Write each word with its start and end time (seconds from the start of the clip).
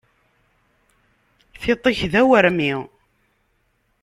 Tiṭ-ik 1.61 1.99
d 2.11 2.13
awermi. 2.21 2.73